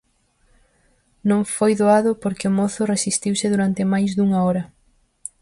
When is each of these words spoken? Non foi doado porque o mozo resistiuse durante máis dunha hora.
Non 1.29 1.41
foi 1.55 1.71
doado 1.79 2.11
porque 2.23 2.49
o 2.49 2.55
mozo 2.59 2.89
resistiuse 2.93 3.47
durante 3.53 3.89
máis 3.93 4.09
dunha 4.17 4.39
hora. 4.45 4.63